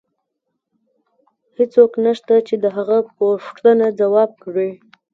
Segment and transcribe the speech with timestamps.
[1.57, 4.69] هیڅوک نشته چې د هغه پوښتنه ځواب کړي